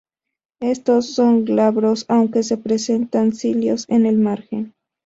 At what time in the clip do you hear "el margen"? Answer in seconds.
4.07-4.73